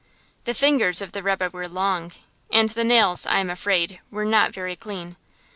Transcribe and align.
The 0.45 0.55
fingers 0.55 0.99
of 0.99 1.11
the 1.11 1.21
rebbe 1.21 1.49
were 1.51 1.67
long, 1.67 2.11
and 2.51 2.69
the 2.69 2.83
nails, 2.83 3.27
I 3.27 3.37
am 3.37 3.51
afraid, 3.51 3.99
were 4.09 4.25
not 4.25 4.51
very 4.51 4.75
clean. 4.75 5.15